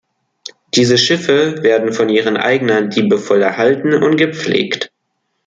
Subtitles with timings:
[0.73, 4.91] Diese Schiffe werden von ihren Eignern liebevoll erhalten und gepflegt.